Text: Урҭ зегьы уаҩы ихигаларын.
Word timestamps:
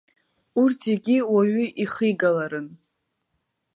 Урҭ 0.61 0.79
зегьы 0.89 1.17
уаҩы 1.33 1.65
ихигаларын. 1.83 2.67